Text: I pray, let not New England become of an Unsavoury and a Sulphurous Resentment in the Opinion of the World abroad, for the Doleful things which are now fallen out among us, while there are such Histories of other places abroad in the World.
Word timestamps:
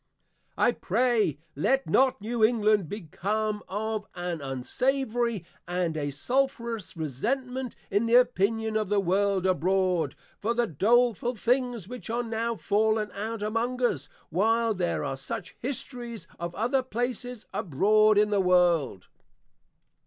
I 0.57 0.71
pray, 0.71 1.37
let 1.55 1.85
not 1.87 2.21
New 2.21 2.43
England 2.43 2.89
become 2.89 3.61
of 3.67 4.07
an 4.15 4.41
Unsavoury 4.41 5.45
and 5.67 5.95
a 5.95 6.09
Sulphurous 6.09 6.97
Resentment 6.97 7.75
in 7.91 8.07
the 8.07 8.15
Opinion 8.15 8.75
of 8.75 8.89
the 8.89 8.99
World 8.99 9.45
abroad, 9.45 10.15
for 10.39 10.55
the 10.55 10.65
Doleful 10.65 11.35
things 11.35 11.87
which 11.87 12.09
are 12.09 12.23
now 12.23 12.55
fallen 12.55 13.11
out 13.11 13.43
among 13.43 13.79
us, 13.83 14.09
while 14.31 14.73
there 14.73 15.03
are 15.03 15.17
such 15.17 15.55
Histories 15.59 16.25
of 16.39 16.55
other 16.55 16.81
places 16.81 17.45
abroad 17.53 18.17
in 18.17 18.31
the 18.31 18.41
World. 18.41 19.07